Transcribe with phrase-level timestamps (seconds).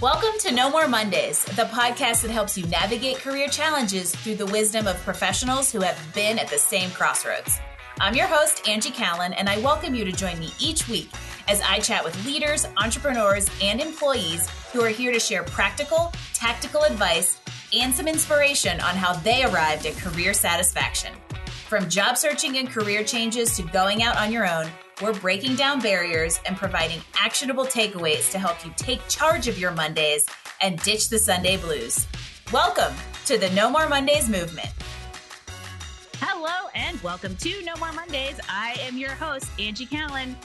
[0.00, 4.46] Welcome to No More Mondays, the podcast that helps you navigate career challenges through the
[4.46, 7.58] wisdom of professionals who have been at the same crossroads.
[8.00, 11.10] I'm your host, Angie Callan, and I welcome you to join me each week
[11.48, 16.84] as I chat with leaders, entrepreneurs, and employees who are here to share practical, tactical
[16.84, 17.38] advice
[17.74, 21.12] and some inspiration on how they arrived at career satisfaction.
[21.68, 24.66] From job searching and career changes to going out on your own,
[25.00, 29.70] we're breaking down barriers and providing actionable takeaways to help you take charge of your
[29.70, 30.26] Mondays
[30.60, 32.06] and ditch the Sunday blues.
[32.52, 34.68] Welcome to the No More Mondays movement.
[36.18, 38.38] Hello and welcome to No More Mondays.
[38.48, 40.36] I am your host, Angie Callan.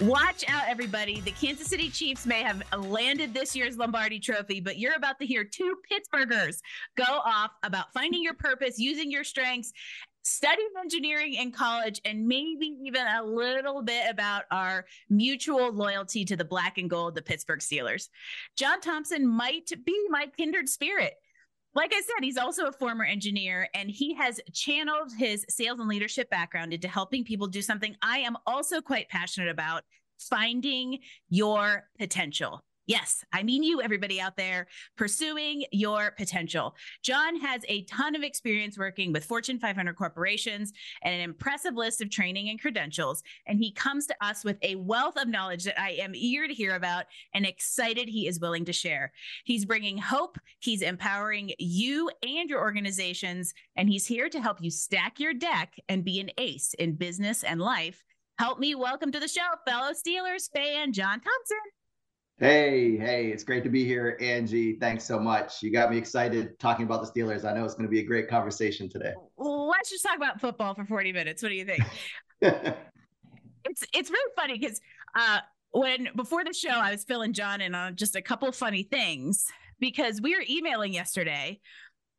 [0.00, 1.20] Watch out, everybody.
[1.20, 5.26] The Kansas City Chiefs may have landed this year's Lombardi trophy, but you're about to
[5.26, 6.58] hear two Pittsburghers
[6.96, 9.72] go off about finding your purpose, using your strengths,
[10.26, 16.36] studied engineering in college and maybe even a little bit about our mutual loyalty to
[16.36, 18.08] the black and gold, the Pittsburgh Steelers.
[18.56, 21.14] John Thompson might be my kindred spirit.
[21.74, 25.88] Like I said, he's also a former engineer and he has channeled his sales and
[25.88, 29.84] leadership background into helping people do something I am also quite passionate about
[30.18, 32.64] finding your potential.
[32.86, 36.76] Yes, I mean you, everybody out there, pursuing your potential.
[37.02, 42.00] John has a ton of experience working with Fortune 500 corporations and an impressive list
[42.00, 43.24] of training and credentials.
[43.46, 46.54] And he comes to us with a wealth of knowledge that I am eager to
[46.54, 49.12] hear about and excited he is willing to share.
[49.44, 54.70] He's bringing hope, he's empowering you and your organizations, and he's here to help you
[54.70, 58.04] stack your deck and be an ace in business and life.
[58.38, 61.58] Help me welcome to the show, fellow Steelers fan, John Thompson.
[62.38, 64.74] Hey, hey, it's great to be here, Angie.
[64.78, 65.62] Thanks so much.
[65.62, 67.46] You got me excited talking about the Steelers.
[67.46, 69.14] I know it's going to be a great conversation today.
[69.38, 71.42] Let's just talk about football for 40 minutes.
[71.42, 71.82] What do you think?
[72.42, 74.82] it's it's really funny because
[75.14, 75.38] uh,
[75.70, 79.46] when before the show, I was filling John in on just a couple funny things
[79.80, 81.58] because we were emailing yesterday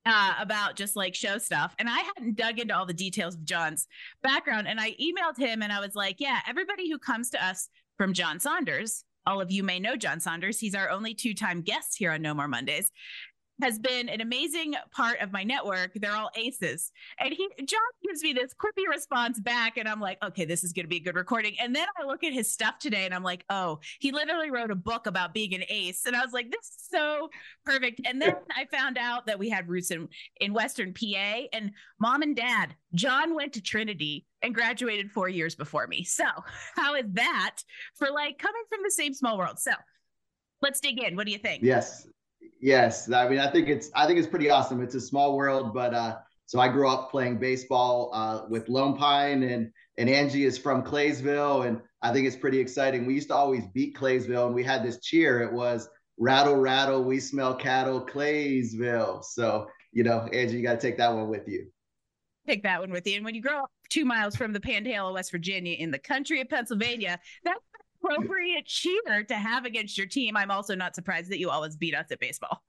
[0.07, 1.75] uh, about just like show stuff.
[1.77, 3.88] And I hadn't dug into all the details of John's
[4.23, 4.67] background.
[4.67, 8.13] And I emailed him and I was like, yeah, everybody who comes to us from
[8.13, 10.57] John Saunders all of you may know John Saunders.
[10.57, 12.91] He's our only two time guest here on No More Mondays
[13.62, 15.91] has been an amazing part of my network.
[15.95, 16.91] They're all aces.
[17.19, 20.73] And he John gives me this quippy response back and I'm like, okay, this is
[20.73, 21.56] going to be a good recording.
[21.59, 24.72] And then I look at his stuff today and I'm like, oh, he literally wrote
[24.72, 26.06] a book about being an ace.
[26.06, 27.29] And I was like, this is so
[27.66, 28.01] perfect.
[28.06, 30.07] And then I found out that we had roots in,
[30.39, 35.56] in Western PA and mom and dad, John went to Trinity and graduated 4 years
[35.56, 36.03] before me.
[36.03, 36.25] So,
[36.75, 37.57] how is that
[37.95, 39.59] for like coming from the same small world?
[39.59, 39.72] So,
[40.62, 41.16] let's dig in.
[41.16, 41.63] What do you think?
[41.63, 42.07] Yes.
[42.59, 44.81] Yes, I mean, I think it's I think it's pretty awesome.
[44.81, 48.97] It's a small world, but uh, so I grew up playing baseball uh, with Lone
[48.97, 53.06] Pine, and and Angie is from Claysville, and I think it's pretty exciting.
[53.06, 55.41] We used to always beat Claysville, and we had this cheer.
[55.41, 55.88] It was
[56.18, 59.24] rattle, rattle, we smell cattle, Claysville.
[59.24, 61.68] So you know, Angie, you got to take that one with you.
[62.47, 63.18] Take that one with you.
[63.18, 66.39] And when you grow up two miles from the Panhandle, West Virginia, in the country
[66.39, 67.66] of Pennsylvania, that's
[68.01, 70.37] appropriate cheer to have against your team.
[70.37, 72.63] I'm also not surprised that you always beat us at baseball.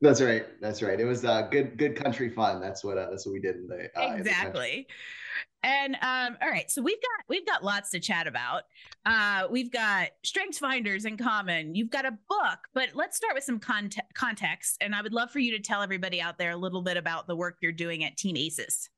[0.00, 0.44] That's right.
[0.60, 1.00] That's right.
[1.00, 2.60] It was uh, good, good country fun.
[2.60, 4.86] That's what uh, that's what we did in the uh, exactly.
[4.88, 4.94] The
[5.64, 8.64] and um, all right, so we've got we've got lots to chat about.
[9.06, 11.74] Uh, we've got strengths finders in common.
[11.74, 14.76] You've got a book, but let's start with some conte- context.
[14.82, 17.26] And I would love for you to tell everybody out there a little bit about
[17.26, 18.90] the work you're doing at Team Aces.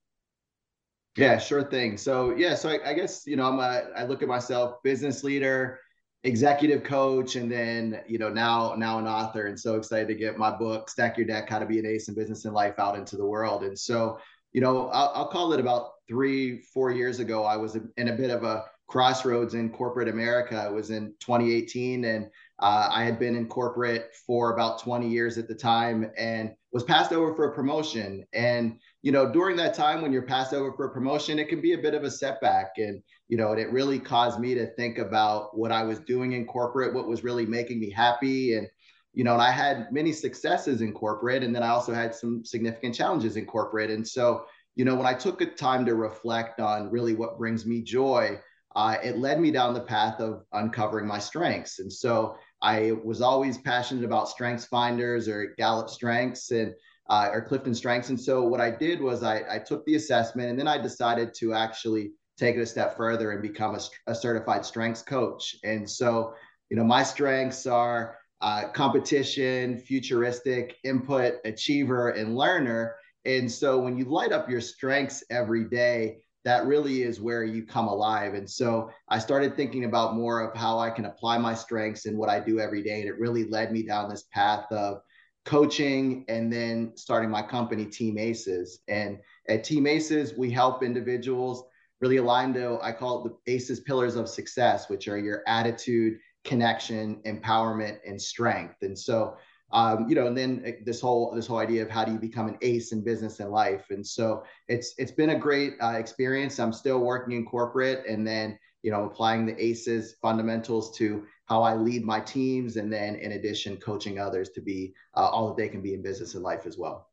[1.16, 1.96] Yeah, sure thing.
[1.96, 5.24] So yeah, so I, I, guess you know I'm a I look at myself business
[5.24, 5.80] leader,
[6.24, 10.36] executive coach, and then you know now now an author, and so excited to get
[10.36, 12.98] my book Stack Your Deck: How to Be an Ace in Business and Life out
[12.98, 13.64] into the world.
[13.64, 14.18] And so
[14.52, 17.44] you know I'll, I'll call it about three four years ago.
[17.44, 20.66] I was in a bit of a crossroads in corporate America.
[20.66, 22.26] It was in 2018, and
[22.58, 26.84] uh, I had been in corporate for about 20 years at the time, and was
[26.84, 28.24] passed over for a promotion.
[28.32, 31.60] And you know, during that time when you're passed over for a promotion, it can
[31.60, 32.72] be a bit of a setback.
[32.76, 36.44] And, you know, it really caused me to think about what I was doing in
[36.44, 38.54] corporate, what was really making me happy.
[38.54, 38.66] And,
[39.12, 42.44] you know, and I had many successes in corporate, and then I also had some
[42.44, 43.90] significant challenges in corporate.
[43.90, 44.44] And so,
[44.74, 48.40] you know, when I took the time to reflect on really what brings me joy,
[48.74, 51.78] uh, it led me down the path of uncovering my strengths.
[51.78, 56.50] And so I was always passionate about strengths finders or Gallup strengths.
[56.50, 56.74] And
[57.08, 58.08] uh, or Clifton Strengths.
[58.08, 61.34] And so what I did was I, I took the assessment and then I decided
[61.38, 63.80] to actually take it a step further and become a,
[64.10, 65.56] a certified strengths coach.
[65.64, 66.34] And so,
[66.68, 72.96] you know, my strengths are uh, competition, futuristic, input, achiever, and learner.
[73.24, 77.66] And so when you light up your strengths every day, that really is where you
[77.66, 78.34] come alive.
[78.34, 82.16] And so I started thinking about more of how I can apply my strengths in
[82.16, 83.00] what I do every day.
[83.00, 85.00] And it really led me down this path of
[85.46, 88.80] coaching and then starting my company, Team Aces.
[88.88, 91.64] And at Team Aces, we help individuals
[92.00, 96.18] really align to, I call it the ACEs pillars of success, which are your attitude,
[96.44, 98.82] connection, empowerment, and strength.
[98.82, 99.36] And so
[99.72, 102.18] um, you know, and then uh, this whole this whole idea of how do you
[102.18, 103.86] become an ace in business and life.
[103.90, 106.60] And so it's it's been a great uh, experience.
[106.60, 111.62] I'm still working in corporate, and then you know applying the aces fundamentals to how
[111.62, 115.56] I lead my teams, and then in addition coaching others to be uh, all that
[115.56, 117.10] they can be in business and life as well.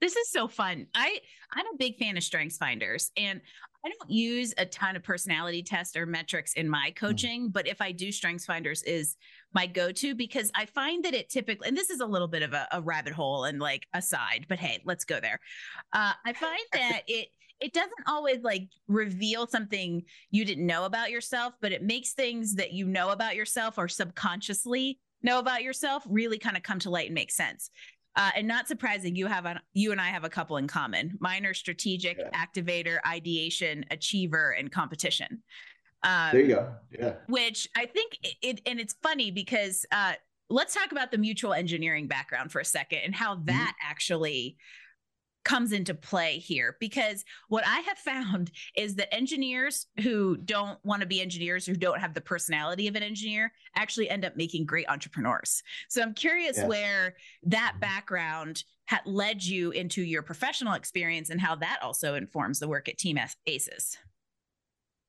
[0.00, 0.86] This is so fun.
[0.94, 1.20] I
[1.52, 3.40] I'm a big fan of Strengths Finders, and
[3.84, 7.06] I don't use a ton of personality tests or metrics in my mm-hmm.
[7.06, 7.52] coaching, mm-hmm.
[7.52, 9.16] but if I do, Strengths Finders is
[9.52, 12.52] my go-to because I find that it typically, and this is a little bit of
[12.52, 15.38] a, a rabbit hole and like aside, but hey, let's go there.
[15.92, 17.28] Uh, I find that it
[17.60, 22.54] it doesn't always like reveal something you didn't know about yourself, but it makes things
[22.56, 26.90] that you know about yourself or subconsciously know about yourself really kind of come to
[26.90, 27.70] light and make sense.
[28.16, 31.16] Uh, and not surprising, you have a, you and I have a couple in common.
[31.20, 32.28] Mine are strategic, yeah.
[32.30, 35.42] activator, ideation, achiever, and competition.
[36.04, 36.74] Um, there you go.
[36.96, 37.14] Yeah.
[37.26, 40.12] Which I think it, and it's funny because uh,
[40.48, 43.46] let's talk about the mutual engineering background for a second and how mm-hmm.
[43.46, 43.90] that mm-hmm.
[43.90, 44.56] actually
[45.44, 51.02] comes into play here because what I have found is that engineers who don't want
[51.02, 54.66] to be engineers, who don't have the personality of an engineer, actually end up making
[54.66, 55.62] great entrepreneurs.
[55.88, 56.66] So I'm curious yes.
[56.66, 57.80] where that mm-hmm.
[57.80, 62.88] background had led you into your professional experience and how that also informs the work
[62.88, 63.96] at Team Aces.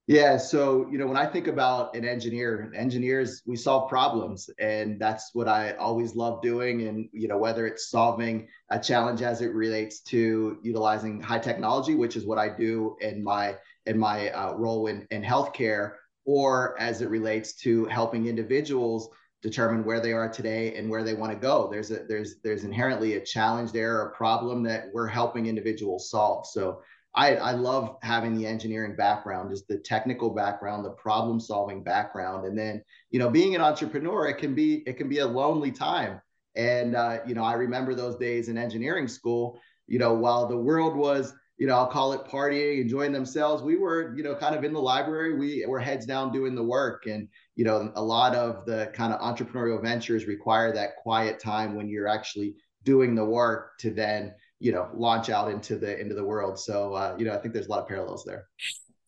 [0.07, 0.38] Yeah.
[0.38, 4.52] So, you know, when I think about an engineer, engineers, we solve problems.
[4.60, 6.88] And that's what I always love doing.
[6.88, 11.96] And, you know, whether it's solving a challenge as it relates to utilizing high technology,
[11.96, 13.56] which is what I do in my
[13.88, 15.94] in my uh, role in, in healthcare,
[16.25, 19.10] or as it relates to helping individuals
[19.42, 21.68] determine where they are today and where they want to go.
[21.72, 26.12] There's a there's there's inherently a challenge there, or a problem that we're helping individuals
[26.12, 26.46] solve.
[26.46, 26.81] So
[27.15, 32.45] I, I love having the engineering background, just the technical background, the problem solving background.
[32.45, 35.71] And then, you know, being an entrepreneur, it can be, it can be a lonely
[35.71, 36.19] time.
[36.56, 40.57] And, uh, you know, I remember those days in engineering school, you know, while the
[40.57, 43.63] world was, you know, I'll call it partying, enjoying themselves.
[43.63, 45.38] We were, you know, kind of in the library.
[45.38, 47.06] We were heads down doing the work.
[47.07, 51.75] And, you know, a lot of the kind of entrepreneurial ventures require that quiet time
[51.75, 54.33] when you're actually doing the work to then,
[54.65, 57.53] you know launch out into the into the world so uh, you know i think
[57.53, 58.47] there's a lot of parallels there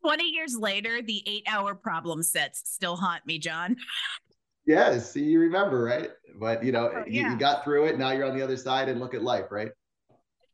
[0.05, 3.75] 20 years later the eight hour problem sets still haunt me john
[4.67, 7.25] yes see you remember right but you know oh, yeah.
[7.25, 9.45] you, you got through it now you're on the other side and look at life
[9.49, 9.71] right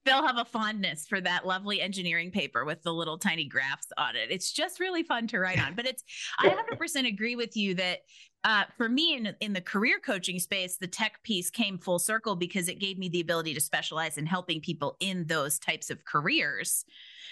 [0.05, 4.17] still have a fondness for that lovely engineering paper with the little tiny graphs on
[4.17, 4.31] it.
[4.31, 5.75] It's just really fun to write on.
[5.75, 6.03] But it's
[6.37, 7.99] I 100% agree with you that
[8.43, 12.35] uh, for me in, in the career coaching space, the tech piece came full circle
[12.35, 16.03] because it gave me the ability to specialize in helping people in those types of
[16.05, 16.85] careers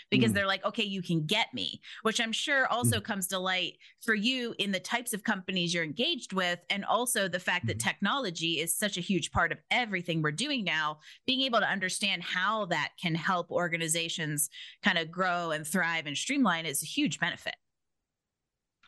[0.09, 0.35] because mm.
[0.35, 3.03] they're like, okay, you can get me, which I'm sure also mm.
[3.03, 6.59] comes to light for you in the types of companies you're engaged with.
[6.69, 7.89] And also the fact that mm-hmm.
[7.89, 12.23] technology is such a huge part of everything we're doing now, being able to understand
[12.23, 14.49] how that can help organizations
[14.83, 17.55] kind of grow and thrive and streamline is a huge benefit.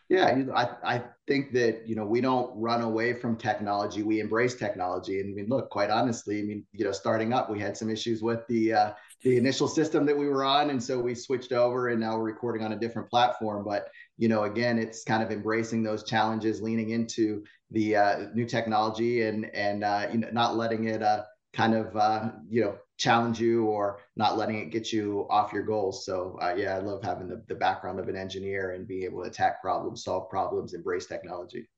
[0.09, 4.03] Yeah, I, I think that you know we don't run away from technology.
[4.03, 7.49] We embrace technology, and I mean, look, quite honestly, I mean, you know, starting up,
[7.49, 8.91] we had some issues with the uh,
[9.23, 12.23] the initial system that we were on, and so we switched over, and now we're
[12.23, 13.63] recording on a different platform.
[13.65, 18.45] But you know, again, it's kind of embracing those challenges, leaning into the uh, new
[18.45, 22.75] technology, and and uh, you know, not letting it uh, kind of uh, you know
[22.97, 26.05] challenge you or not letting it get you off your goals.
[26.05, 29.23] So uh, yeah, I love having the, the background of an engineer and being able
[29.23, 31.69] to attack problems, solve problems, embrace technology.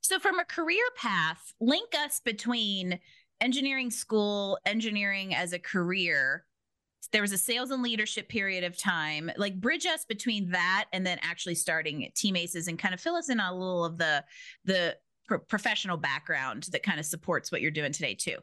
[0.00, 2.98] So from a career path, link us between
[3.40, 6.44] engineering school, engineering as a career.
[7.12, 9.30] There was a sales and leadership period of time.
[9.36, 13.14] Like bridge us between that and then actually starting Team Aces and kind of fill
[13.14, 14.24] us in on a little of the
[14.64, 18.36] the pro- professional background that kind of supports what you're doing today too.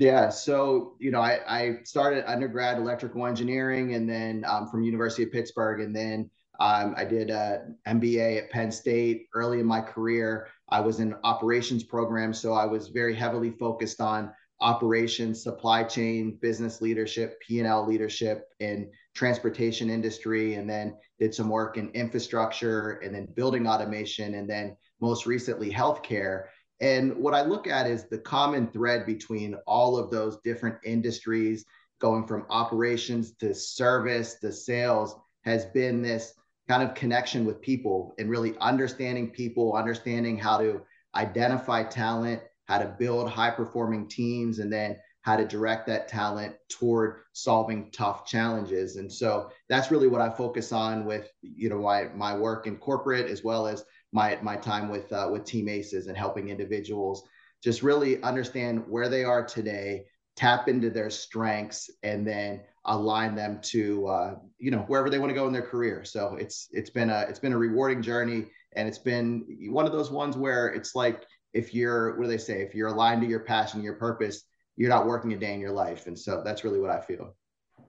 [0.00, 5.24] Yeah, so you know, I, I started undergrad electrical engineering, and then um, from University
[5.24, 9.26] of Pittsburgh, and then um, I did a MBA at Penn State.
[9.34, 14.00] Early in my career, I was in operations program, so I was very heavily focused
[14.00, 20.96] on operations, supply chain, business leadership, P and L leadership in transportation industry, and then
[21.18, 26.44] did some work in infrastructure, and then building automation, and then most recently healthcare.
[26.80, 31.64] And what I look at is the common thread between all of those different industries,
[32.00, 36.34] going from operations to service to sales, has been this
[36.68, 40.82] kind of connection with people and really understanding people, understanding how to
[41.14, 46.54] identify talent, how to build high performing teams, and then how to direct that talent
[46.68, 48.96] toward solving tough challenges.
[48.96, 52.76] And so that's really what I focus on with you know my my work in
[52.76, 57.28] corporate as well as my my time with uh, with Team Aces and helping individuals
[57.62, 63.60] just really understand where they are today, tap into their strengths, and then align them
[63.62, 66.04] to uh, you know wherever they want to go in their career.
[66.04, 69.92] So it's it's been a it's been a rewarding journey, and it's been one of
[69.92, 73.28] those ones where it's like if you're what do they say if you're aligned to
[73.28, 74.44] your passion, your purpose,
[74.76, 77.34] you're not working a day in your life, and so that's really what I feel.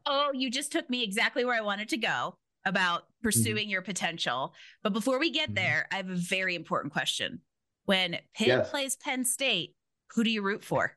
[0.06, 2.36] Oh, you just took me exactly where I wanted to go
[2.66, 3.24] about mm-hmm.
[3.24, 3.72] pursuing mm-hmm.
[3.72, 4.54] your potential.
[4.84, 5.56] But before we get mm-hmm.
[5.56, 7.42] there, I have a very important question.
[7.86, 8.70] When Pitt yes.
[8.70, 9.75] plays Penn State,
[10.13, 10.96] who do you root for?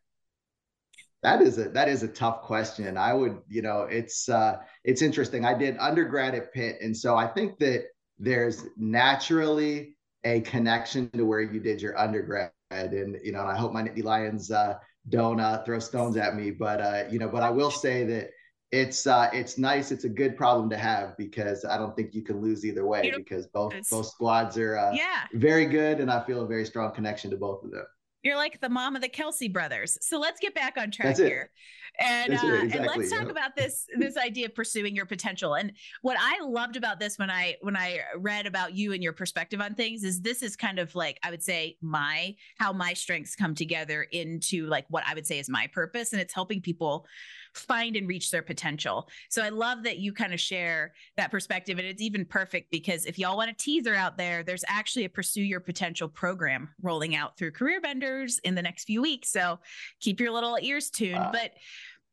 [1.22, 2.98] That is a that is a tough question.
[2.98, 5.44] I would, you know, it's uh it's interesting.
[5.44, 7.84] I did undergrad at Pitt, and so I think that
[8.18, 12.50] there's naturally a connection to where you did your undergrad.
[12.70, 14.78] And you know, and I hope my Nittany Lions uh,
[15.08, 18.30] don't uh, throw stones at me, but uh, you know, but I will say that
[18.72, 19.92] it's uh, it's nice.
[19.92, 23.12] It's a good problem to have because I don't think you can lose either way
[23.14, 26.92] because both both squads are uh, yeah very good, and I feel a very strong
[26.94, 27.84] connection to both of them.
[28.22, 29.98] You're like the mom of the Kelce brothers.
[30.00, 31.50] So let's get back on track here.
[31.98, 35.54] And, uh, exactly, and let's talk about this this idea of pursuing your potential.
[35.54, 39.12] And what I loved about this when I when I read about you and your
[39.12, 42.94] perspective on things is this is kind of like I would say my how my
[42.94, 46.62] strengths come together into like what I would say is my purpose, and it's helping
[46.62, 47.04] people
[47.54, 49.08] find and reach their potential.
[49.28, 51.78] So I love that you kind of share that perspective.
[51.78, 55.08] And it's even perfect because if y'all want a teaser out there, there's actually a
[55.08, 59.30] Pursue Your Potential program rolling out through Career Benders in the next few weeks.
[59.30, 59.58] So
[60.00, 61.28] keep your little ears tuned.
[61.32, 61.52] But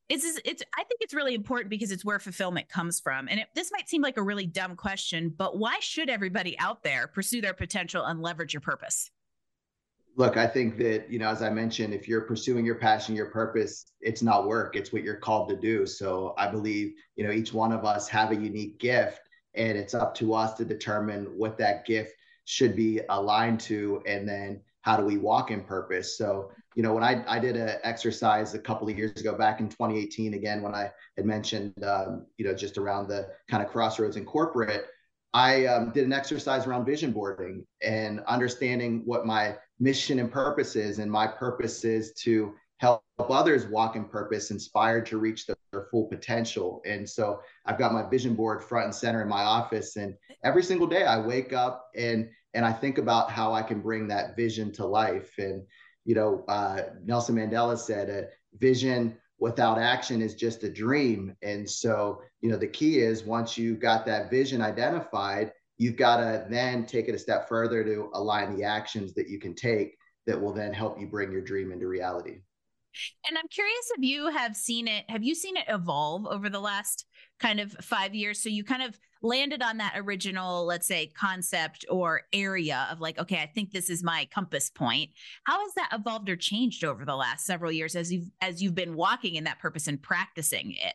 [0.09, 3.27] it's it's I think it's really important because it's where fulfillment comes from.
[3.29, 6.83] And it, this might seem like a really dumb question, but why should everybody out
[6.83, 9.11] there pursue their potential and leverage your purpose?
[10.15, 13.27] Look, I think that, you know, as I mentioned, if you're pursuing your passion, your
[13.27, 15.85] purpose, it's not work, it's what you're called to do.
[15.85, 19.21] So I believe, you know, each one of us have a unique gift
[19.55, 22.13] and it's up to us to determine what that gift
[22.45, 26.93] should be aligned to and then how do we walk in purpose so you know
[26.93, 30.61] when i, I did an exercise a couple of years ago back in 2018 again
[30.61, 34.87] when i had mentioned um, you know just around the kind of crossroads in corporate
[35.33, 40.75] i um, did an exercise around vision boarding and understanding what my mission and purpose
[40.75, 40.99] is.
[40.99, 45.87] And my purpose is to help others walk in purpose, inspired to reach their, their,
[45.91, 46.81] full potential.
[46.85, 49.97] And so I've got my vision board front and center in my office.
[49.97, 53.79] And every single day I wake up and and I think about how I can
[53.79, 55.31] bring that vision to life.
[55.37, 55.63] And
[56.05, 61.69] you know, uh, Nelson Mandela said, "A vision without action is just a dream." And
[61.69, 66.45] so, you know, the key is once you got that vision identified, you've got to
[66.49, 70.39] then take it a step further to align the actions that you can take that
[70.39, 72.41] will then help you bring your dream into reality.
[73.27, 76.59] And I'm curious if you have seen it, have you seen it evolve over the
[76.59, 77.05] last
[77.39, 78.41] kind of five years?
[78.41, 83.19] So you kind of landed on that original, let's say, concept or area of like,
[83.19, 85.09] okay, I think this is my compass point.
[85.43, 88.75] How has that evolved or changed over the last several years as you've as you've
[88.75, 90.93] been walking in that purpose and practicing it?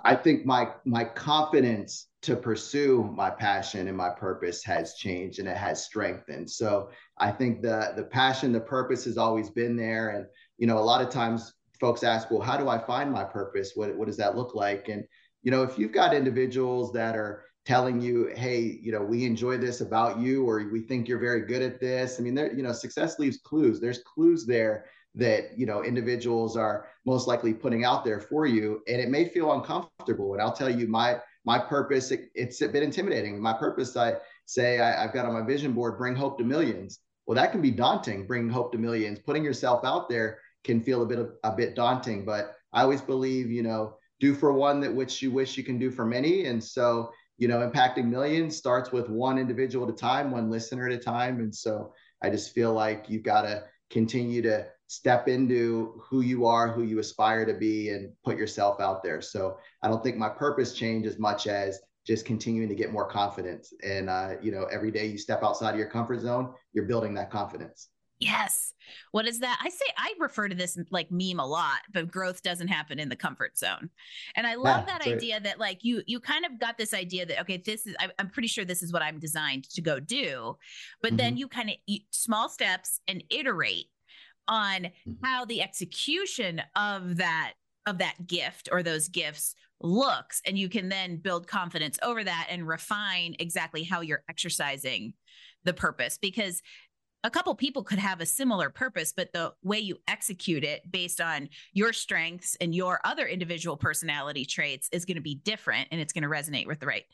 [0.00, 5.48] I think my my confidence to pursue my passion and my purpose has changed and
[5.48, 6.50] it has strengthened.
[6.50, 10.10] So I think the the passion, the purpose has always been there.
[10.10, 10.26] And
[10.58, 13.72] you know, a lot of times folks ask, well, how do I find my purpose?
[13.74, 14.88] What what does that look like?
[14.88, 15.04] And
[15.42, 19.58] you know, if you've got individuals that are telling you, hey, you know, we enjoy
[19.58, 22.18] this about you, or we think you're very good at this.
[22.18, 23.80] I mean, there, you know, success leaves clues.
[23.80, 28.82] There's clues there that you know individuals are most likely putting out there for you
[28.86, 32.68] and it may feel uncomfortable and i'll tell you my my purpose it, it's a
[32.68, 34.14] bit intimidating my purpose i
[34.44, 37.62] say I, i've got on my vision board bring hope to millions well that can
[37.62, 41.32] be daunting bringing hope to millions putting yourself out there can feel a bit of,
[41.44, 45.30] a bit daunting but i always believe you know do for one that which you
[45.30, 49.38] wish you can do for many and so you know impacting millions starts with one
[49.38, 51.92] individual at a time one listener at a time and so
[52.22, 56.82] i just feel like you've got to continue to step into who you are, who
[56.82, 59.20] you aspire to be, and put yourself out there.
[59.20, 63.08] So I don't think my purpose changed as much as just continuing to get more
[63.08, 63.72] confidence.
[63.82, 67.14] And uh, you know, every day you step outside of your comfort zone, you're building
[67.14, 67.88] that confidence.
[68.18, 68.72] Yes.
[69.12, 69.58] What is that?
[69.62, 73.08] I say I refer to this like meme a lot, but growth doesn't happen in
[73.08, 73.90] the comfort zone.
[74.36, 77.26] And I love yeah, that idea that like you you kind of got this idea
[77.26, 80.00] that okay, this is I, am pretty sure this is what I'm designed to go
[80.00, 80.56] do,
[81.02, 81.16] but mm-hmm.
[81.18, 81.76] then you kind of
[82.10, 83.86] small steps and iterate
[84.48, 85.12] on mm-hmm.
[85.22, 87.52] how the execution of that
[87.86, 92.46] of that gift or those gifts looks and you can then build confidence over that
[92.50, 95.12] and refine exactly how you're exercising
[95.64, 96.62] the purpose because
[97.26, 101.20] a couple people could have a similar purpose but the way you execute it based
[101.20, 106.00] on your strengths and your other individual personality traits is going to be different and
[106.00, 107.04] it's going to resonate with the right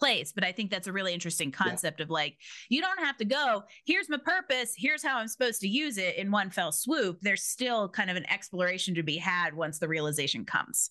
[0.00, 0.32] place.
[0.32, 2.04] But i think that's a really interesting concept yeah.
[2.04, 2.36] of like
[2.68, 6.16] you don't have to go here's my purpose here's how i'm supposed to use it
[6.16, 7.20] in one fell swoop.
[7.20, 10.90] There's still kind of an exploration to be had once the realization comes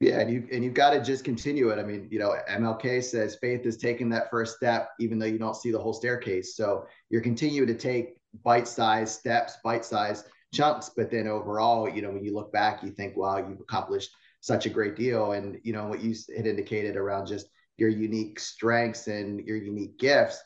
[0.00, 1.78] yeah, and you and you've got to just continue it.
[1.78, 5.38] I mean, you know, MLK says faith is taking that first step, even though you
[5.38, 6.56] don't see the whole staircase.
[6.56, 12.24] So you're continuing to take bite-sized steps, bite-sized chunks, but then overall, you know, when
[12.24, 14.10] you look back, you think, wow, you've accomplished
[14.40, 15.32] such a great deal.
[15.32, 17.46] And you know, what you had indicated around just
[17.76, 20.42] your unique strengths and your unique gifts,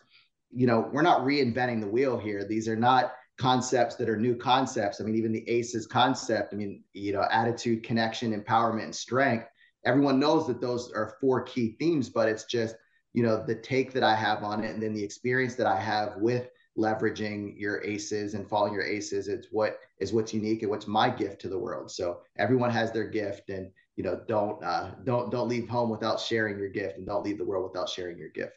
[0.51, 2.45] you know, we're not reinventing the wheel here.
[2.45, 5.01] These are not concepts that are new concepts.
[5.01, 9.47] I mean, even the ACEs concept, I mean, you know, attitude, connection, empowerment, and strength.
[9.85, 12.75] Everyone knows that those are four key themes, but it's just,
[13.15, 15.79] you know, the take that I have on it and then the experience that I
[15.79, 19.29] have with leveraging your aces and following your aces.
[19.29, 21.91] It's what is what's unique and what's my gift to the world.
[21.91, 26.21] So everyone has their gift and you know, don't uh don't don't leave home without
[26.21, 28.53] sharing your gift and don't leave the world without sharing your gift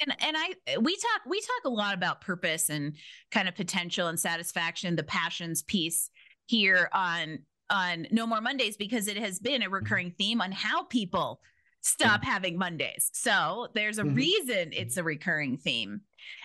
[0.00, 2.94] and and I we talk we talk a lot about purpose and
[3.30, 6.10] kind of potential and satisfaction, the passions piece
[6.46, 7.40] here on
[7.70, 9.74] on No More Mondays because it has been a mm-hmm.
[9.74, 11.40] recurring theme on how people
[11.80, 12.30] stop mm-hmm.
[12.30, 13.10] having Mondays.
[13.12, 14.14] So there's a mm-hmm.
[14.14, 16.00] reason it's a recurring theme.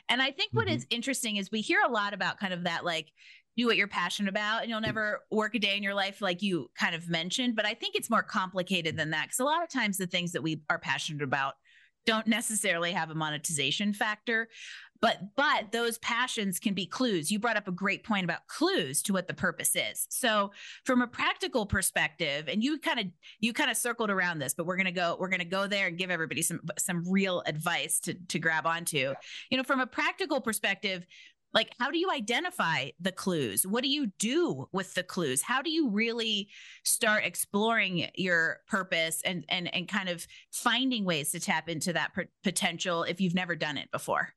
[0.09, 0.75] And I think what mm-hmm.
[0.75, 3.07] is interesting is we hear a lot about kind of that like
[3.55, 6.41] do what you're passionate about and you'll never work a day in your life like
[6.41, 9.61] you kind of mentioned but i think it's more complicated than that because a lot
[9.61, 11.53] of times the things that we are passionate about
[12.05, 14.47] don't necessarily have a monetization factor
[15.03, 17.29] but but those passions can be clues.
[17.29, 20.07] You brought up a great point about clues to what the purpose is.
[20.09, 20.51] So
[20.85, 23.07] from a practical perspective and you kind of
[23.41, 25.67] you kind of circled around this but we're going to go we're going to go
[25.67, 29.13] there and give everybody some some real advice to to grab onto.
[29.51, 31.05] You know from a practical perspective
[31.53, 33.65] like how do you identify the clues?
[33.65, 35.41] What do you do with the clues?
[35.41, 36.49] How do you really
[36.83, 42.11] start exploring your purpose and and and kind of finding ways to tap into that
[42.43, 44.29] potential if you've never done it before?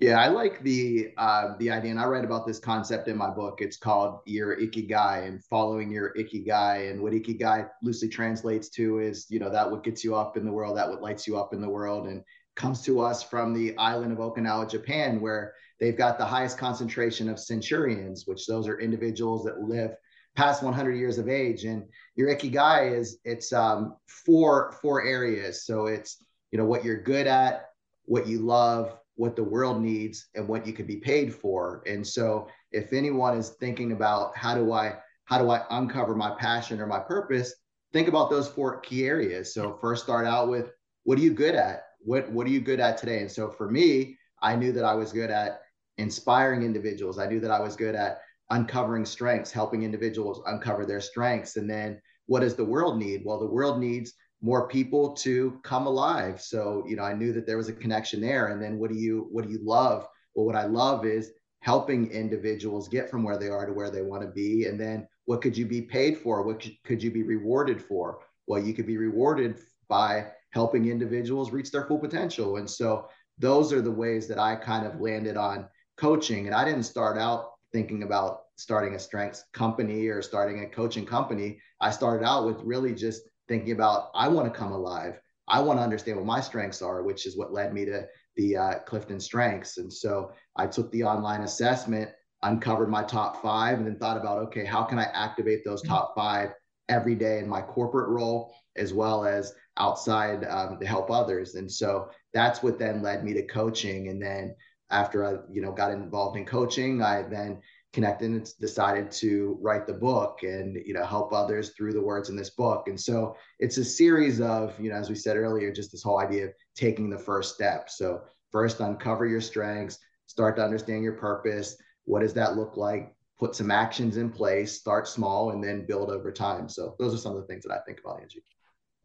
[0.00, 3.30] Yeah i like the uh, the idea and i write about this concept in my
[3.30, 3.60] book.
[3.60, 9.26] It's called your ikigai and following your ikigai and what ikigai loosely translates to is
[9.28, 11.52] you know that what gets you up in the world that what lights you up
[11.52, 12.22] in the world and
[12.54, 17.28] comes to us from the island of okinawa japan where They've got the highest concentration
[17.28, 19.92] of centurions, which those are individuals that live
[20.36, 21.64] past 100 years of age.
[21.64, 21.84] And
[22.16, 25.64] your ikigai is it's um, four four areas.
[25.64, 27.70] So it's you know what you're good at,
[28.04, 31.82] what you love, what the world needs, and what you could be paid for.
[31.86, 36.30] And so if anyone is thinking about how do I how do I uncover my
[36.38, 37.54] passion or my purpose,
[37.92, 39.52] think about those four key areas.
[39.54, 40.70] So first start out with
[41.04, 41.84] what are you good at?
[42.00, 43.20] What what are you good at today?
[43.20, 45.62] And so for me, I knew that I was good at
[45.98, 47.18] inspiring individuals.
[47.18, 51.56] I knew that I was good at uncovering strengths, helping individuals uncover their strengths.
[51.56, 53.22] And then what does the world need?
[53.24, 56.40] Well, the world needs more people to come alive.
[56.40, 58.48] So, you know, I knew that there was a connection there.
[58.48, 60.06] And then what do you what do you love?
[60.34, 64.02] Well, what I love is helping individuals get from where they are to where they
[64.02, 64.66] want to be.
[64.66, 66.42] And then what could you be paid for?
[66.42, 68.20] What could you be rewarded for?
[68.46, 69.58] Well, you could be rewarded
[69.88, 72.56] by helping individuals reach their full potential.
[72.56, 73.08] And so
[73.38, 76.46] those are the ways that I kind of landed on coaching.
[76.46, 81.06] And I didn't start out thinking about starting a strengths company or starting a coaching
[81.06, 81.60] company.
[81.80, 85.20] I started out with really just thinking about I want to come alive.
[85.46, 88.06] I want to understand what my strengths are, which is what led me to
[88.36, 89.78] the uh, Clifton Strengths.
[89.78, 92.10] And so I took the online assessment,
[92.42, 95.92] uncovered my top five, and then thought about okay, how can I activate those mm-hmm.
[95.92, 96.50] top five
[96.88, 101.54] every day in my corporate role as well as outside um, to help others.
[101.54, 104.08] And so that's what then led me to coaching.
[104.08, 104.54] And then
[104.90, 107.60] after I, you know, got involved in coaching, I then
[107.92, 112.28] connected and decided to write the book and you know help others through the words
[112.28, 112.88] in this book.
[112.88, 116.20] And so it's a series of you know as we said earlier just this whole
[116.20, 117.88] idea of taking the first step.
[117.88, 118.22] So
[118.52, 121.76] first uncover your strengths start to understand your purpose.
[122.04, 123.14] What does that look like?
[123.38, 126.68] Put some actions in place start small and then build over time.
[126.68, 128.42] So those are some of the things that i think about angie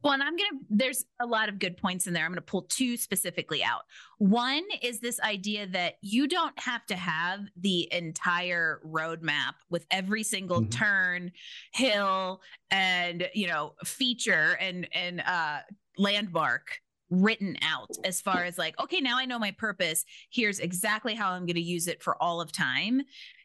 [0.04, 2.26] well, and I'm going to, there's a lot of good points in there.
[2.26, 3.84] I'm going to pull two specifically out.
[4.18, 10.24] One is this idea that you don't have to have the entire roadmap with every
[10.24, 10.70] single mm-hmm.
[10.70, 11.32] turn,
[11.74, 15.60] hill, and, you know, feature and, and, uh,
[15.98, 20.04] landmark written out as far as like, okay, now I know my purpose.
[20.32, 23.04] Here's exactly how I'm going to use it for all of time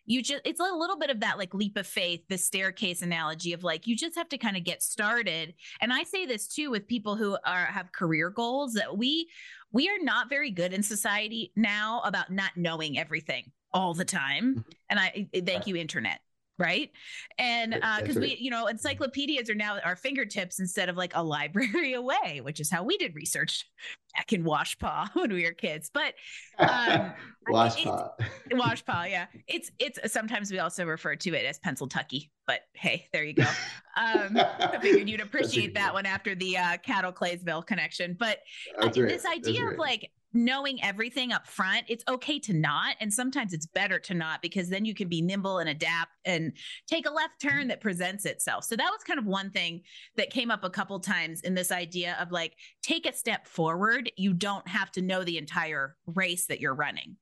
[0.08, 3.52] you just it's a little bit of that like leap of faith the staircase analogy
[3.52, 5.54] of like you just have to kind of get started.
[5.80, 9.28] And i say this too with people who are have career goals that we
[9.70, 14.56] we are not very good in society now about not knowing everything all the time.
[14.56, 14.70] Mm-hmm.
[14.90, 16.20] and i thank you internet
[16.58, 16.90] right?
[17.38, 21.12] And because uh, we you know encyclopedias are now at our fingertips instead of like
[21.14, 23.66] a library away which is how we did research
[24.14, 25.90] back in washpaw when we were kids.
[25.92, 26.14] But
[26.58, 27.12] um
[27.48, 28.08] washpaw
[28.50, 29.26] washpaw yeah.
[29.46, 33.44] It's it's sometimes we also refer to it as pennsyltucky but hey there you go.
[33.96, 36.06] Um i figured you'd appreciate that one.
[36.06, 38.16] after the uh cattle claysville connection.
[38.18, 38.38] But
[38.80, 42.96] uh, this idea of like knowing everything up front, it's okay to not.
[43.00, 46.52] And sometimes it's better to not because then you can be nimble and adapt and
[46.86, 48.64] take a left turn that presents itself.
[48.64, 49.82] So that was kind of one thing
[50.16, 54.10] that came up a couple times in this idea of like, take a step forward.
[54.16, 57.16] You don't have to know the entire race that you're running.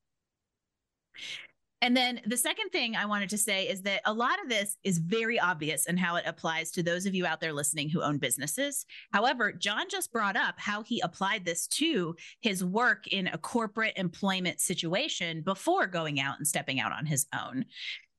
[1.82, 4.78] And then the second thing I wanted to say is that a lot of this
[4.82, 8.02] is very obvious and how it applies to those of you out there listening who
[8.02, 8.86] own businesses.
[9.12, 13.92] However, John just brought up how he applied this to his work in a corporate
[13.96, 17.66] employment situation before going out and stepping out on his own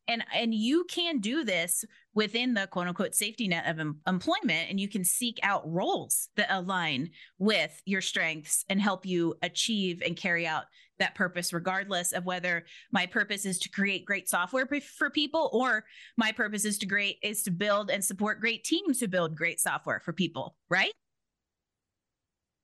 [0.07, 4.69] and and you can do this within the quote unquote safety net of em- employment
[4.69, 10.01] and you can seek out roles that align with your strengths and help you achieve
[10.05, 10.63] and carry out
[10.99, 14.67] that purpose regardless of whether my purpose is to create great software
[14.97, 15.85] for people or
[16.17, 19.59] my purpose is to great is to build and support great teams who build great
[19.59, 20.91] software for people right?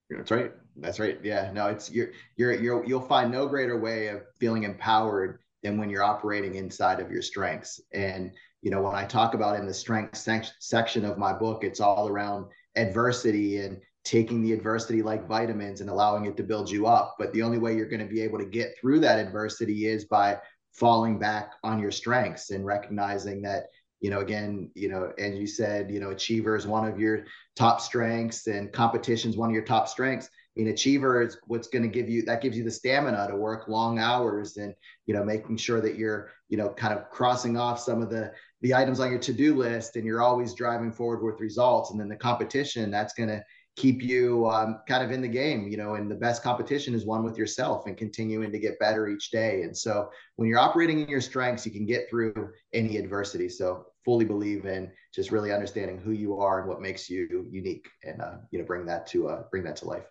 [0.09, 0.51] That's right.
[0.77, 1.19] That's right.
[1.23, 5.77] Yeah no it's you're you're you're you'll find no greater way of feeling empowered than
[5.77, 9.65] when you're operating inside of your strengths and you know when i talk about in
[9.65, 10.17] the strength
[10.59, 12.45] section of my book it's all around
[12.75, 17.15] adversity and taking the adversity like vitamins and allowing it to build you up.
[17.17, 20.05] But the only way you're going to be able to get through that adversity is
[20.05, 20.39] by
[20.73, 23.67] falling back on your strengths and recognizing that,
[24.01, 27.25] you know, again, you know, as you said, you know, achiever is one of your
[27.55, 30.27] top strengths and competition is one of your top strengths.
[30.55, 33.67] Mean, achiever is what's going to give you that gives you the stamina to work
[33.67, 34.75] long hours and
[35.07, 38.31] you know making sure that you're you know kind of crossing off some of the
[38.61, 42.07] the items on your to-do list and you're always driving forward with results and then
[42.07, 43.43] the competition that's going to
[43.75, 47.05] keep you um, kind of in the game, you know, and the best competition is
[47.05, 49.63] one with yourself and continuing to get better each day.
[49.63, 53.49] And so when you're operating in your strengths, you can get through any adversity.
[53.49, 57.89] So fully believe in just really understanding who you are and what makes you unique
[58.03, 60.05] and, uh, you know, bring that to, uh, bring that to life.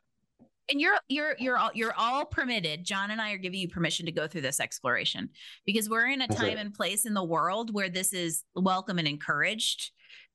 [0.71, 2.85] And you're you're you're all you're all permitted.
[2.85, 5.31] John and I are giving you permission to go through this exploration
[5.67, 9.09] because we're in a time and place in the world where this is welcome and
[9.09, 9.91] encouraged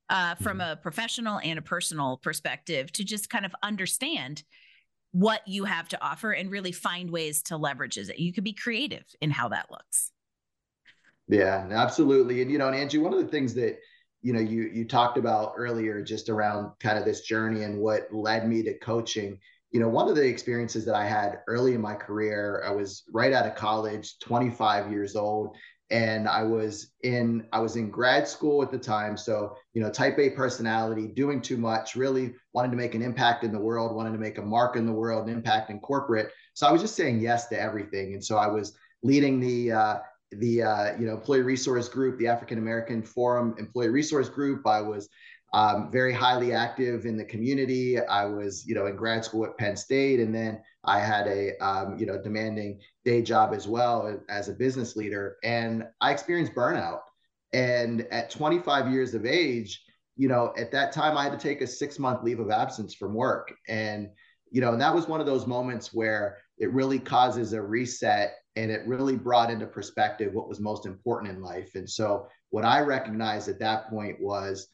[0.10, 0.72] uh, from mm-hmm.
[0.72, 4.44] a professional and a personal perspective to just kind of understand
[5.12, 8.20] what you have to offer and really find ways to leverage it.
[8.20, 10.12] You could be creative in how that looks.
[11.28, 12.42] Yeah, absolutely.
[12.42, 13.80] And you know, and Angie, one of the things that
[14.22, 18.14] you know you you talked about earlier, just around kind of this journey and what
[18.14, 19.40] led me to coaching.
[19.78, 23.04] You know, one of the experiences that I had early in my career, I was
[23.14, 25.56] right out of college, 25 years old,
[25.92, 29.16] and I was in I was in grad school at the time.
[29.16, 33.44] So, you know, type A personality, doing too much, really wanted to make an impact
[33.44, 36.32] in the world, wanted to make a mark in the world, an impact in corporate.
[36.56, 38.16] So I was just saying yes to everything.
[38.16, 39.98] And so I was leading the uh,
[40.32, 44.66] the uh, you know employee resource group, the African American Forum Employee Resource Group.
[44.66, 45.08] I was
[45.54, 48.00] um, very highly active in the community.
[48.00, 51.58] I was, you know, in grad school at Penn State, and then I had a,
[51.58, 56.54] um, you know, demanding day job as well as a business leader, and I experienced
[56.54, 57.00] burnout.
[57.54, 59.82] And at 25 years of age,
[60.18, 62.94] you know, at that time I had to take a six month leave of absence
[62.94, 64.10] from work, and
[64.52, 68.36] you know, and that was one of those moments where it really causes a reset,
[68.56, 71.76] and it really brought into perspective what was most important in life.
[71.76, 74.68] And so, what I recognized at that point was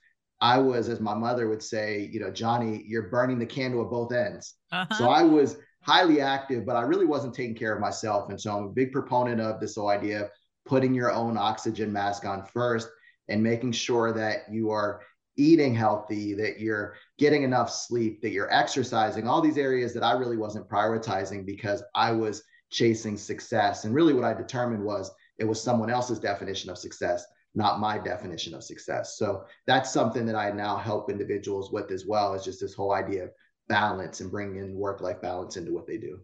[0.43, 3.89] I was, as my mother would say, you know, Johnny, you're burning the candle at
[3.89, 4.55] both ends.
[4.73, 4.93] Uh-huh.
[4.93, 8.29] So I was highly active, but I really wasn't taking care of myself.
[8.29, 10.29] And so I'm a big proponent of this whole idea of
[10.65, 12.89] putting your own oxygen mask on first
[13.29, 14.99] and making sure that you are
[15.37, 20.11] eating healthy, that you're getting enough sleep, that you're exercising, all these areas that I
[20.11, 23.85] really wasn't prioritizing because I was chasing success.
[23.85, 27.97] And really what I determined was it was someone else's definition of success not my
[27.97, 29.17] definition of success.
[29.17, 32.33] So that's something that I now help individuals with as well.
[32.33, 33.29] Is just this whole idea of
[33.67, 36.19] balance and bringing work life balance into what they do.